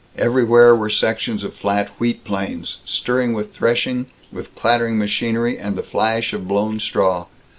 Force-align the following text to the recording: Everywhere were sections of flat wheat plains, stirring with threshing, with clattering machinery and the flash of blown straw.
Everywhere 0.17 0.75
were 0.75 0.89
sections 0.89 1.43
of 1.43 1.53
flat 1.53 1.89
wheat 1.99 2.23
plains, 2.23 2.77
stirring 2.85 3.33
with 3.33 3.53
threshing, 3.53 4.07
with 4.31 4.55
clattering 4.55 4.97
machinery 4.97 5.59
and 5.59 5.75
the 5.75 5.83
flash 5.83 6.33
of 6.33 6.47
blown 6.47 6.79
straw. 6.79 7.27